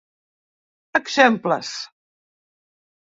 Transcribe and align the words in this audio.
Exemples: 0.99 1.71